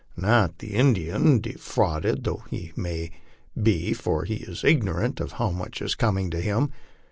[0.17, 3.11] Not the Indian, defrauded though he may
[3.55, 6.71] oe, for he is ignorant of how much is coming to him.